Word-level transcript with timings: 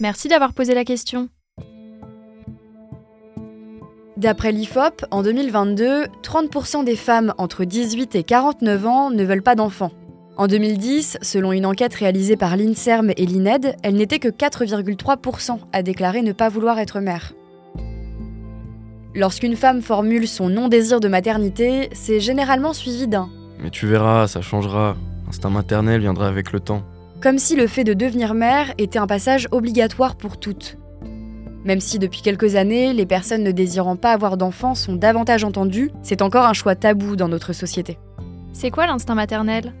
Merci 0.00 0.28
d'avoir 0.28 0.54
posé 0.54 0.74
la 0.74 0.84
question. 0.84 1.28
D'après 4.16 4.50
l'IFOP, 4.50 5.04
en 5.10 5.22
2022, 5.22 6.06
30% 6.22 6.84
des 6.84 6.96
femmes 6.96 7.34
entre 7.36 7.64
18 7.64 8.14
et 8.14 8.22
49 8.22 8.86
ans 8.86 9.10
ne 9.10 9.24
veulent 9.24 9.42
pas 9.42 9.54
d'enfants. 9.54 9.92
En 10.38 10.46
2010, 10.46 11.18
selon 11.20 11.52
une 11.52 11.66
enquête 11.66 11.92
réalisée 11.92 12.36
par 12.36 12.56
l'INSERM 12.56 13.10
et 13.14 13.26
l'INED, 13.26 13.76
elle 13.82 13.94
n'était 13.94 14.18
que 14.18 14.28
4,3% 14.28 15.58
à 15.72 15.82
déclarer 15.82 16.22
ne 16.22 16.32
pas 16.32 16.48
vouloir 16.48 16.78
être 16.78 17.00
mère. 17.00 17.34
Lorsqu'une 19.14 19.56
femme 19.56 19.82
formule 19.82 20.26
son 20.28 20.48
non-désir 20.48 21.00
de 21.00 21.08
maternité, 21.08 21.90
c'est 21.92 22.20
généralement 22.20 22.72
suivi 22.72 23.06
d'un 23.06 23.28
Mais 23.62 23.70
tu 23.70 23.86
verras, 23.86 24.28
ça 24.28 24.40
changera. 24.40 24.96
L'instinct 25.26 25.50
maternel 25.50 26.00
viendra 26.00 26.26
avec 26.26 26.52
le 26.52 26.60
temps 26.60 26.84
comme 27.20 27.38
si 27.38 27.54
le 27.54 27.66
fait 27.66 27.84
de 27.84 27.92
devenir 27.92 28.34
mère 28.34 28.72
était 28.78 28.98
un 28.98 29.06
passage 29.06 29.46
obligatoire 29.50 30.16
pour 30.16 30.38
toutes. 30.38 30.78
Même 31.64 31.80
si 31.80 31.98
depuis 31.98 32.22
quelques 32.22 32.56
années, 32.56 32.94
les 32.94 33.04
personnes 33.04 33.42
ne 33.42 33.50
désirant 33.50 33.96
pas 33.96 34.12
avoir 34.12 34.38
d'enfants 34.38 34.74
sont 34.74 34.96
davantage 34.96 35.44
entendues, 35.44 35.90
c'est 36.02 36.22
encore 36.22 36.46
un 36.46 36.54
choix 36.54 36.74
tabou 36.74 37.16
dans 37.16 37.28
notre 37.28 37.52
société. 37.52 37.98
C'est 38.52 38.70
quoi 38.70 38.86
l'instinct 38.86 39.14
maternel? 39.14 39.74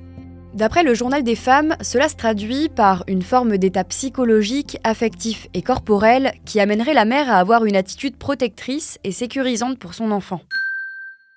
D'après 0.52 0.82
le 0.82 0.94
journal 0.94 1.22
des 1.22 1.36
femmes, 1.36 1.76
cela 1.80 2.08
se 2.08 2.16
traduit 2.16 2.68
par 2.68 3.04
une 3.06 3.22
forme 3.22 3.56
d'état 3.56 3.84
psychologique, 3.84 4.78
affectif 4.84 5.46
et 5.54 5.62
corporel 5.62 6.32
qui 6.44 6.60
amènerait 6.60 6.92
la 6.92 7.04
mère 7.04 7.30
à 7.30 7.36
avoir 7.36 7.64
une 7.64 7.76
attitude 7.76 8.16
protectrice 8.16 8.98
et 9.04 9.12
sécurisante 9.12 9.78
pour 9.78 9.94
son 9.94 10.10
enfant. 10.10 10.40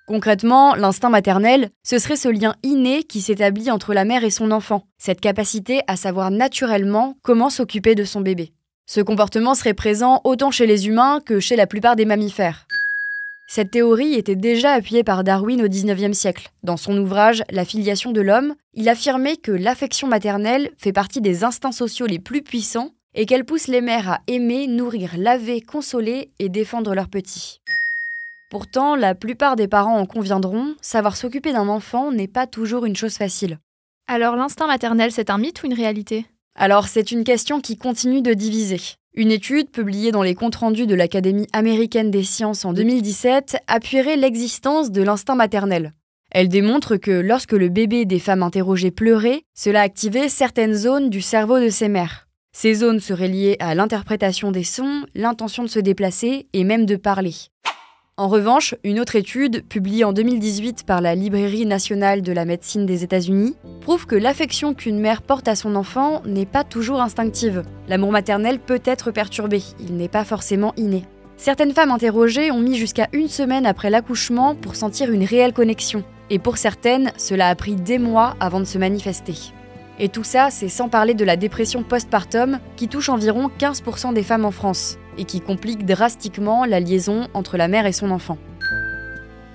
Concrètement, 0.06 0.74
l'instinct 0.74 1.08
maternel, 1.08 1.70
ce 1.82 1.98
serait 1.98 2.16
ce 2.16 2.28
lien 2.28 2.56
inné 2.62 3.04
qui 3.04 3.22
s'établit 3.22 3.70
entre 3.70 3.94
la 3.94 4.04
mère 4.04 4.22
et 4.22 4.30
son 4.30 4.50
enfant, 4.50 4.84
cette 4.98 5.20
capacité 5.20 5.80
à 5.86 5.96
savoir 5.96 6.30
naturellement 6.30 7.16
comment 7.22 7.48
s'occuper 7.48 7.94
de 7.94 8.04
son 8.04 8.20
bébé. 8.20 8.52
Ce 8.86 9.00
comportement 9.00 9.54
serait 9.54 9.72
présent 9.72 10.20
autant 10.24 10.50
chez 10.50 10.66
les 10.66 10.88
humains 10.88 11.20
que 11.24 11.40
chez 11.40 11.56
la 11.56 11.66
plupart 11.66 11.96
des 11.96 12.04
mammifères. 12.04 12.66
Cette 13.46 13.70
théorie 13.70 14.14
était 14.14 14.36
déjà 14.36 14.72
appuyée 14.72 15.04
par 15.04 15.24
Darwin 15.24 15.62
au 15.62 15.68
XIXe 15.68 16.16
siècle. 16.16 16.50
Dans 16.62 16.76
son 16.76 16.98
ouvrage 16.98 17.42
La 17.50 17.64
filiation 17.64 18.12
de 18.12 18.20
l'homme, 18.20 18.54
il 18.74 18.90
affirmait 18.90 19.36
que 19.36 19.52
l'affection 19.52 20.06
maternelle 20.06 20.70
fait 20.76 20.92
partie 20.92 21.22
des 21.22 21.44
instincts 21.44 21.72
sociaux 21.72 22.06
les 22.06 22.18
plus 22.18 22.42
puissants 22.42 22.90
et 23.14 23.24
qu'elle 23.24 23.44
pousse 23.44 23.68
les 23.68 23.80
mères 23.80 24.10
à 24.10 24.20
aimer, 24.26 24.66
nourrir, 24.66 25.12
laver, 25.16 25.60
consoler 25.60 26.30
et 26.38 26.48
défendre 26.48 26.94
leurs 26.94 27.08
petits. 27.08 27.60
Pourtant, 28.50 28.94
la 28.96 29.14
plupart 29.14 29.56
des 29.56 29.68
parents 29.68 29.98
en 29.98 30.06
conviendront, 30.06 30.74
savoir 30.80 31.16
s'occuper 31.16 31.52
d'un 31.52 31.68
enfant 31.68 32.12
n'est 32.12 32.28
pas 32.28 32.46
toujours 32.46 32.84
une 32.84 32.96
chose 32.96 33.16
facile. 33.16 33.58
Alors 34.06 34.36
l'instinct 34.36 34.66
maternel, 34.66 35.12
c'est 35.12 35.30
un 35.30 35.38
mythe 35.38 35.62
ou 35.62 35.66
une 35.66 35.74
réalité? 35.74 36.26
Alors 36.56 36.88
c'est 36.88 37.10
une 37.10 37.24
question 37.24 37.60
qui 37.60 37.76
continue 37.76 38.22
de 38.22 38.34
diviser. 38.34 38.80
Une 39.16 39.30
étude 39.30 39.70
publiée 39.70 40.12
dans 40.12 40.22
les 40.22 40.34
comptes 40.34 40.56
rendus 40.56 40.86
de 40.86 40.94
l'Académie 40.94 41.46
américaine 41.52 42.10
des 42.10 42.24
sciences 42.24 42.64
en 42.64 42.72
2017 42.72 43.56
appuierait 43.66 44.16
l'existence 44.16 44.90
de 44.90 45.02
l'instinct 45.02 45.36
maternel. 45.36 45.92
Elle 46.30 46.48
démontre 46.48 46.96
que 46.96 47.12
lorsque 47.12 47.52
le 47.52 47.68
bébé 47.68 48.04
des 48.04 48.18
femmes 48.18 48.42
interrogées 48.42 48.90
pleurait, 48.90 49.42
cela 49.54 49.82
activait 49.82 50.28
certaines 50.28 50.74
zones 50.74 51.10
du 51.10 51.20
cerveau 51.20 51.60
de 51.60 51.68
ses 51.68 51.88
mères. 51.88 52.26
Ces 52.52 52.74
zones 52.74 53.00
seraient 53.00 53.28
liées 53.28 53.56
à 53.60 53.74
l'interprétation 53.74 54.50
des 54.50 54.64
sons, 54.64 55.06
l'intention 55.14 55.62
de 55.62 55.68
se 55.68 55.80
déplacer 55.80 56.48
et 56.52 56.64
même 56.64 56.86
de 56.86 56.96
parler. 56.96 57.34
En 58.16 58.28
revanche, 58.28 58.76
une 58.84 59.00
autre 59.00 59.16
étude, 59.16 59.66
publiée 59.66 60.04
en 60.04 60.12
2018 60.12 60.84
par 60.86 61.00
la 61.00 61.16
Librairie 61.16 61.66
nationale 61.66 62.22
de 62.22 62.30
la 62.30 62.44
médecine 62.44 62.86
des 62.86 63.02
États-Unis, 63.02 63.56
prouve 63.80 64.06
que 64.06 64.14
l'affection 64.14 64.72
qu'une 64.72 65.00
mère 65.00 65.20
porte 65.20 65.48
à 65.48 65.56
son 65.56 65.74
enfant 65.74 66.22
n'est 66.24 66.46
pas 66.46 66.62
toujours 66.62 67.00
instinctive. 67.00 67.64
L'amour 67.88 68.12
maternel 68.12 68.60
peut 68.60 68.82
être 68.84 69.10
perturbé, 69.10 69.64
il 69.80 69.96
n'est 69.96 70.06
pas 70.06 70.22
forcément 70.22 70.72
inné. 70.76 71.02
Certaines 71.36 71.72
femmes 71.72 71.90
interrogées 71.90 72.52
ont 72.52 72.60
mis 72.60 72.76
jusqu'à 72.76 73.08
une 73.12 73.26
semaine 73.26 73.66
après 73.66 73.90
l'accouchement 73.90 74.54
pour 74.54 74.76
sentir 74.76 75.10
une 75.10 75.24
réelle 75.24 75.52
connexion, 75.52 76.04
et 76.30 76.38
pour 76.38 76.56
certaines, 76.56 77.10
cela 77.16 77.48
a 77.48 77.56
pris 77.56 77.74
des 77.74 77.98
mois 77.98 78.36
avant 78.38 78.60
de 78.60 78.64
se 78.64 78.78
manifester. 78.78 79.34
Et 79.98 80.08
tout 80.08 80.24
ça, 80.24 80.50
c'est 80.50 80.68
sans 80.68 80.88
parler 80.88 81.14
de 81.14 81.24
la 81.24 81.36
dépression 81.36 81.82
postpartum 81.82 82.58
qui 82.76 82.88
touche 82.88 83.08
environ 83.08 83.50
15% 83.58 84.12
des 84.12 84.22
femmes 84.22 84.44
en 84.44 84.50
France 84.50 84.98
et 85.18 85.24
qui 85.24 85.40
complique 85.40 85.86
drastiquement 85.86 86.64
la 86.64 86.80
liaison 86.80 87.28
entre 87.34 87.56
la 87.56 87.68
mère 87.68 87.86
et 87.86 87.92
son 87.92 88.10
enfant. 88.10 88.38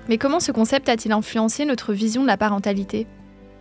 Mais 0.07 0.17
comment 0.17 0.39
ce 0.39 0.51
concept 0.51 0.89
a-t-il 0.89 1.11
influencé 1.11 1.65
notre 1.65 1.93
vision 1.93 2.21
de 2.23 2.27
la 2.27 2.37
parentalité? 2.37 3.05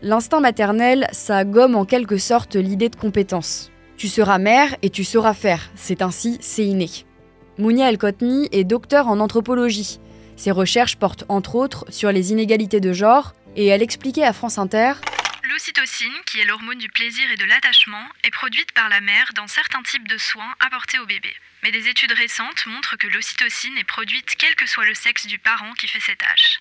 L'instinct 0.01 0.41
maternel, 0.41 1.09
ça 1.11 1.45
gomme 1.45 1.75
en 1.75 1.85
quelque 1.85 2.19
sorte 2.19 2.55
l'idée 2.55 2.89
de 2.89 2.97
compétence. 2.97 3.71
Tu 3.97 4.07
seras 4.07 4.39
mère 4.39 4.77
et 4.83 4.91
tu 4.91 5.03
sauras 5.03 5.35
faire, 5.35 5.71
c'est 5.75 6.03
ainsi, 6.03 6.39
c'est 6.41 6.65
inné. 6.65 6.89
Mounia 7.59 7.89
El-Kotni 7.89 8.49
est 8.53 8.63
docteur 8.63 9.09
en 9.09 9.19
anthropologie. 9.19 9.99
Ses 10.37 10.53
recherches 10.53 10.97
portent 10.97 11.25
entre 11.29 11.57
autres 11.57 11.85
sur 11.89 12.13
les 12.13 12.31
inégalités 12.31 12.79
de 12.79 12.93
genre 12.93 13.35
et 13.57 13.67
elle 13.67 13.83
expliquait 13.83 14.23
à 14.23 14.33
France 14.33 14.59
Inter 14.59 14.93
L'ocytocine, 15.59 16.15
qui 16.25 16.39
est 16.39 16.45
l'hormone 16.45 16.79
du 16.79 16.89
plaisir 16.89 17.25
et 17.33 17.37
de 17.37 17.45
l'attachement, 17.45 18.05
est 18.23 18.31
produite 18.31 18.71
par 18.71 18.89
la 18.89 19.01
mère 19.01 19.33
dans 19.35 19.49
certains 19.49 19.83
types 19.83 20.07
de 20.07 20.17
soins 20.17 20.55
apportés 20.65 21.01
au 21.01 21.05
bébé. 21.05 21.31
Mais 21.65 21.73
des 21.73 21.89
études 21.89 22.13
récentes 22.13 22.65
montrent 22.69 22.97
que 22.97 23.09
l'ocytocine 23.09 23.77
est 23.77 23.83
produite 23.83 24.37
quel 24.39 24.55
que 24.55 24.69
soit 24.69 24.85
le 24.85 24.95
sexe 24.95 25.27
du 25.27 25.41
parent 25.41 25.73
qui 25.77 25.89
fait 25.89 25.99
cette 25.99 26.19
tâche. 26.19 26.61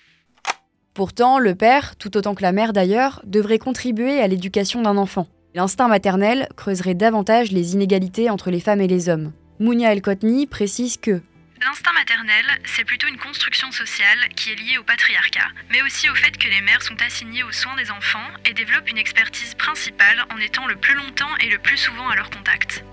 Pourtant, 0.94 1.38
le 1.38 1.54
père, 1.54 1.94
tout 1.94 2.16
autant 2.16 2.34
que 2.34 2.42
la 2.42 2.50
mère 2.50 2.72
d'ailleurs, 2.72 3.22
devrait 3.22 3.60
contribuer 3.60 4.20
à 4.20 4.26
l'éducation 4.26 4.82
d'un 4.82 4.96
enfant. 4.96 5.28
L'instinct 5.54 5.86
maternel 5.86 6.48
creuserait 6.56 6.94
davantage 6.94 7.52
les 7.52 7.74
inégalités 7.74 8.30
entre 8.30 8.50
les 8.50 8.58
femmes 8.58 8.80
et 8.80 8.88
les 8.88 9.08
hommes. 9.08 9.32
Mounia 9.60 9.92
El-Kotni 9.92 10.48
précise 10.48 10.96
que 10.96 11.22
L'instinct 11.60 11.92
maternel, 11.92 12.44
c'est 12.64 12.84
plutôt 12.84 13.08
une 13.08 13.18
construction 13.18 13.72
sociale 13.72 14.18
qui 14.36 14.50
est 14.50 14.54
liée 14.54 14.78
au 14.78 14.84
patriarcat, 14.84 15.48
mais 15.70 15.82
aussi 15.82 16.08
au 16.08 16.14
fait 16.14 16.36
que 16.36 16.46
les 16.46 16.60
mères 16.60 16.82
sont 16.82 16.94
assignées 17.04 17.42
aux 17.42 17.50
soins 17.50 17.74
des 17.76 17.90
enfants 17.90 18.26
et 18.48 18.54
développent 18.54 18.88
une 18.88 18.98
expertise 18.98 19.54
principale 19.56 20.24
en 20.32 20.38
étant 20.38 20.66
le 20.66 20.76
plus 20.76 20.94
longtemps 20.94 21.36
et 21.40 21.48
le 21.48 21.58
plus 21.58 21.76
souvent 21.76 22.08
à 22.08 22.14
leur 22.14 22.30
contact. 22.30 22.84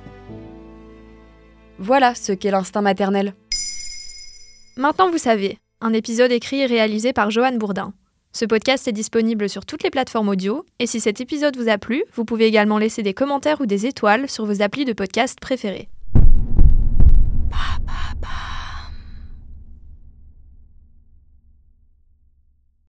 Voilà 1.77 2.15
ce 2.15 2.31
qu'est 2.31 2.49
l'instinct 2.49 2.81
maternel. 2.81 3.35
Maintenant 4.77 5.11
vous 5.11 5.19
savez, 5.19 5.59
un 5.79 5.93
épisode 5.93 6.31
écrit 6.31 6.61
et 6.61 6.65
réalisé 6.65 7.13
par 7.13 7.29
Joanne 7.29 7.59
Bourdin. 7.59 7.93
Ce 8.33 8.45
podcast 8.45 8.87
est 8.87 8.93
disponible 8.93 9.47
sur 9.47 9.65
toutes 9.65 9.83
les 9.83 9.91
plateformes 9.91 10.29
audio, 10.29 10.65
et 10.79 10.87
si 10.87 10.99
cet 10.99 11.21
épisode 11.21 11.55
vous 11.55 11.69
a 11.69 11.77
plu, 11.77 12.03
vous 12.15 12.25
pouvez 12.25 12.47
également 12.47 12.79
laisser 12.79 13.03
des 13.03 13.13
commentaires 13.13 13.61
ou 13.61 13.67
des 13.67 13.85
étoiles 13.85 14.27
sur 14.27 14.45
vos 14.45 14.63
applis 14.63 14.85
de 14.85 14.93
podcast 14.93 15.39
préférés. 15.39 15.87